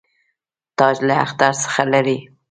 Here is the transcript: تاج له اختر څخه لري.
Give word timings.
تاج 0.77 0.97
له 1.07 1.15
اختر 1.25 1.53
څخه 1.63 1.83
لري. 1.93 2.17